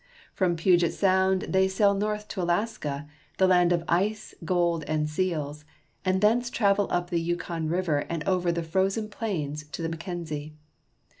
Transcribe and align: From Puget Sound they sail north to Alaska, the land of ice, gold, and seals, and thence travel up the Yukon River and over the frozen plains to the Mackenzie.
From 0.33 0.55
Puget 0.55 0.93
Sound 0.95 1.43
they 1.43 1.67
sail 1.67 1.93
north 1.93 2.27
to 2.29 2.41
Alaska, 2.41 3.07
the 3.37 3.45
land 3.45 3.71
of 3.71 3.83
ice, 3.87 4.33
gold, 4.43 4.83
and 4.87 5.07
seals, 5.07 5.63
and 6.03 6.21
thence 6.21 6.49
travel 6.49 6.87
up 6.89 7.11
the 7.11 7.21
Yukon 7.21 7.67
River 7.69 7.99
and 8.09 8.27
over 8.27 8.51
the 8.51 8.63
frozen 8.63 9.09
plains 9.09 9.63
to 9.67 9.83
the 9.83 9.89
Mackenzie. 9.89 10.55